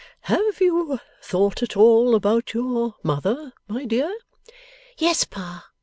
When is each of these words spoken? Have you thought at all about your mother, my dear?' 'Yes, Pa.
Have 0.21 0.59
you 0.59 0.99
thought 1.21 1.61
at 1.61 1.77
all 1.77 2.15
about 2.15 2.55
your 2.55 2.95
mother, 3.03 3.53
my 3.67 3.85
dear?' 3.85 4.17
'Yes, 4.97 5.25
Pa. 5.25 5.69